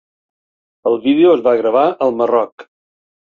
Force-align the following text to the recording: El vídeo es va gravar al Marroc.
El 0.91 0.97
vídeo 1.03 1.35
es 1.37 1.43
va 1.49 1.53
gravar 1.59 1.85
al 2.07 2.17
Marroc. 2.23 2.67